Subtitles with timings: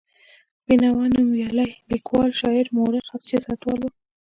[0.65, 3.87] بېنوا نومیالی لیکوال، شاعر، مورخ او سیاستوال و.